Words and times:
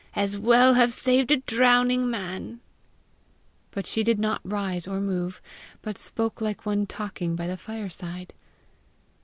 "As 0.15 0.35
well 0.35 0.73
have 0.73 0.91
saved 0.91 1.29
a 1.31 1.37
drowning 1.37 2.09
man!" 2.09 2.59
She 3.85 4.01
did 4.01 4.17
not 4.17 4.41
rise 4.43 4.87
or 4.87 4.99
move, 4.99 5.39
but 5.83 5.95
spoke 5.99 6.41
like 6.41 6.65
one 6.65 6.87
talking 6.87 7.35
by 7.35 7.45
the 7.45 7.55
fireside. 7.55 8.33